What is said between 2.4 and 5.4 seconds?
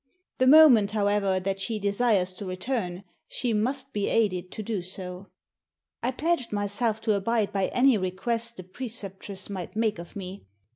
return she must be aided to do so."